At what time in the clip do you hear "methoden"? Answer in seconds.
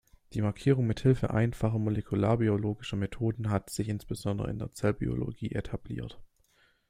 2.97-3.51